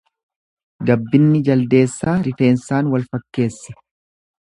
[0.91, 3.81] Gabbinni jaldeessaa rifeensaan wal fakkeessa.